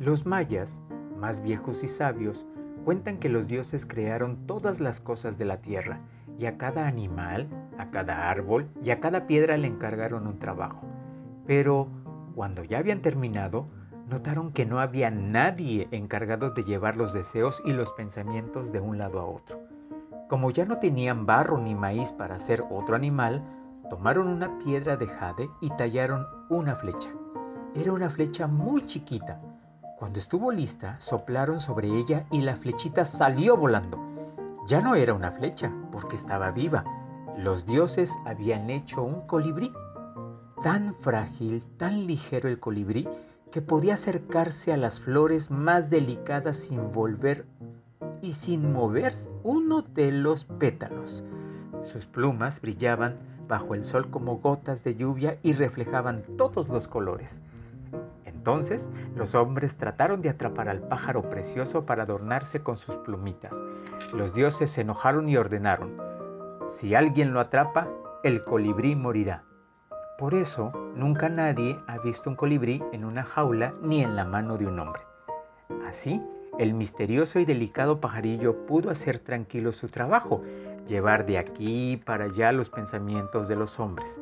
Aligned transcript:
Los 0.00 0.26
mayas, 0.26 0.80
más 1.20 1.40
viejos 1.40 1.84
y 1.84 1.86
sabios, 1.86 2.44
cuentan 2.84 3.18
que 3.18 3.28
los 3.28 3.46
dioses 3.46 3.86
crearon 3.86 4.44
todas 4.44 4.80
las 4.80 4.98
cosas 4.98 5.38
de 5.38 5.44
la 5.44 5.58
tierra 5.58 6.00
y 6.36 6.46
a 6.46 6.58
cada 6.58 6.88
animal, 6.88 7.46
a 7.78 7.90
cada 7.92 8.28
árbol 8.28 8.66
y 8.82 8.90
a 8.90 8.98
cada 8.98 9.28
piedra 9.28 9.56
le 9.56 9.68
encargaron 9.68 10.26
un 10.26 10.40
trabajo. 10.40 10.84
Pero 11.46 11.86
cuando 12.34 12.64
ya 12.64 12.78
habían 12.78 13.02
terminado, 13.02 13.68
notaron 14.08 14.52
que 14.52 14.66
no 14.66 14.80
había 14.80 15.12
nadie 15.12 15.86
encargado 15.92 16.50
de 16.50 16.64
llevar 16.64 16.96
los 16.96 17.12
deseos 17.12 17.62
y 17.64 17.72
los 17.72 17.92
pensamientos 17.92 18.72
de 18.72 18.80
un 18.80 18.98
lado 18.98 19.20
a 19.20 19.26
otro. 19.26 19.60
Como 20.28 20.50
ya 20.50 20.64
no 20.64 20.78
tenían 20.78 21.24
barro 21.24 21.58
ni 21.58 21.76
maíz 21.76 22.10
para 22.10 22.34
hacer 22.34 22.64
otro 22.68 22.96
animal, 22.96 23.44
tomaron 23.88 24.26
una 24.26 24.58
piedra 24.58 24.96
de 24.96 25.06
jade 25.06 25.48
y 25.60 25.70
tallaron 25.70 26.26
una 26.48 26.74
flecha. 26.74 27.10
Era 27.74 27.92
una 27.92 28.08
flecha 28.08 28.46
muy 28.46 28.82
chiquita. 28.82 29.40
Cuando 29.98 30.18
estuvo 30.18 30.50
lista, 30.50 30.96
soplaron 31.00 31.60
sobre 31.60 31.88
ella 31.88 32.24
y 32.30 32.40
la 32.40 32.56
flechita 32.56 33.04
salió 33.04 33.56
volando. 33.56 33.98
Ya 34.66 34.80
no 34.80 34.94
era 34.94 35.14
una 35.14 35.32
flecha, 35.32 35.72
porque 35.92 36.16
estaba 36.16 36.50
viva. 36.50 36.84
Los 37.36 37.66
dioses 37.66 38.12
habían 38.24 38.70
hecho 38.70 39.02
un 39.02 39.26
colibrí. 39.26 39.70
Tan 40.62 40.94
frágil, 40.94 41.62
tan 41.76 42.06
ligero 42.06 42.48
el 42.48 42.58
colibrí, 42.58 43.06
que 43.52 43.62
podía 43.62 43.94
acercarse 43.94 44.72
a 44.72 44.76
las 44.76 44.98
flores 44.98 45.50
más 45.50 45.90
delicadas 45.90 46.56
sin 46.56 46.90
volver 46.90 47.44
y 48.22 48.32
sin 48.32 48.72
mover 48.72 49.14
uno 49.42 49.82
de 49.82 50.10
los 50.10 50.44
pétalos. 50.44 51.22
Sus 51.84 52.06
plumas 52.06 52.60
brillaban 52.60 53.16
bajo 53.46 53.74
el 53.74 53.84
sol 53.84 54.10
como 54.10 54.38
gotas 54.38 54.84
de 54.84 54.94
lluvia 54.94 55.38
y 55.42 55.52
reflejaban 55.52 56.22
todos 56.36 56.68
los 56.68 56.88
colores. 56.88 57.40
Entonces 58.48 58.88
los 59.14 59.34
hombres 59.34 59.76
trataron 59.76 60.22
de 60.22 60.30
atrapar 60.30 60.70
al 60.70 60.80
pájaro 60.80 61.20
precioso 61.28 61.84
para 61.84 62.04
adornarse 62.04 62.62
con 62.62 62.78
sus 62.78 62.96
plumitas. 62.96 63.62
Los 64.14 64.34
dioses 64.34 64.70
se 64.70 64.80
enojaron 64.80 65.28
y 65.28 65.36
ordenaron, 65.36 66.00
si 66.70 66.94
alguien 66.94 67.34
lo 67.34 67.40
atrapa, 67.40 67.88
el 68.22 68.44
colibrí 68.44 68.96
morirá. 68.96 69.42
Por 70.16 70.32
eso 70.32 70.72
nunca 70.96 71.28
nadie 71.28 71.76
ha 71.88 71.98
visto 71.98 72.30
un 72.30 72.36
colibrí 72.36 72.82
en 72.92 73.04
una 73.04 73.22
jaula 73.22 73.74
ni 73.82 74.02
en 74.02 74.16
la 74.16 74.24
mano 74.24 74.56
de 74.56 74.66
un 74.66 74.78
hombre. 74.78 75.02
Así, 75.86 76.18
el 76.58 76.72
misterioso 76.72 77.40
y 77.40 77.44
delicado 77.44 78.00
pajarillo 78.00 78.64
pudo 78.64 78.88
hacer 78.88 79.18
tranquilo 79.18 79.72
su 79.72 79.88
trabajo, 79.88 80.42
llevar 80.86 81.26
de 81.26 81.36
aquí 81.36 81.98
para 81.98 82.24
allá 82.24 82.50
los 82.52 82.70
pensamientos 82.70 83.46
de 83.46 83.56
los 83.56 83.78
hombres. 83.78 84.18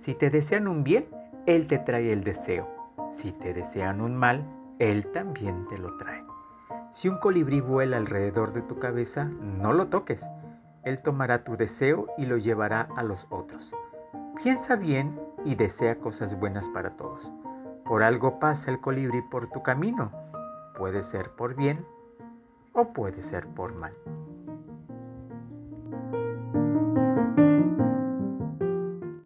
Si 0.00 0.14
te 0.14 0.30
desean 0.30 0.66
un 0.66 0.82
bien, 0.82 1.06
Él 1.46 1.68
te 1.68 1.78
trae 1.78 2.12
el 2.12 2.24
deseo. 2.24 2.77
Si 3.12 3.32
te 3.32 3.54
desean 3.54 4.00
un 4.00 4.16
mal, 4.16 4.44
Él 4.78 5.10
también 5.12 5.66
te 5.68 5.78
lo 5.78 5.96
trae. 5.96 6.24
Si 6.90 7.08
un 7.08 7.18
colibrí 7.18 7.60
vuela 7.60 7.96
alrededor 7.96 8.52
de 8.52 8.62
tu 8.62 8.78
cabeza, 8.78 9.24
no 9.24 9.72
lo 9.72 9.88
toques. 9.88 10.28
Él 10.84 11.02
tomará 11.02 11.44
tu 11.44 11.56
deseo 11.56 12.06
y 12.16 12.26
lo 12.26 12.36
llevará 12.38 12.88
a 12.96 13.02
los 13.02 13.26
otros. 13.30 13.74
Piensa 14.42 14.76
bien 14.76 15.20
y 15.44 15.54
desea 15.54 15.98
cosas 15.98 16.38
buenas 16.38 16.68
para 16.68 16.96
todos. 16.96 17.32
Por 17.84 18.02
algo 18.02 18.38
pasa 18.38 18.70
el 18.70 18.80
colibrí 18.80 19.22
por 19.22 19.48
tu 19.48 19.62
camino. 19.62 20.12
Puede 20.76 21.02
ser 21.02 21.30
por 21.30 21.54
bien 21.54 21.84
o 22.72 22.92
puede 22.92 23.22
ser 23.22 23.46
por 23.48 23.74
mal. 23.74 23.92